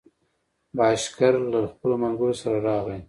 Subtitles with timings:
[0.75, 2.99] بهاشکر له خپلو ملګرو سره راغی.